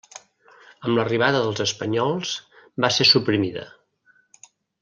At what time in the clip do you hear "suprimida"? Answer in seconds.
3.13-3.71